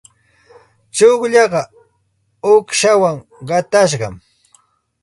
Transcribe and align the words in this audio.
Tsullaaqa 0.93 1.61
uuqshawan 2.51 3.17
qatashqam. 3.47 4.15